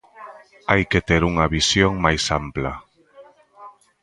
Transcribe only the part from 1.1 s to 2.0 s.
unha visión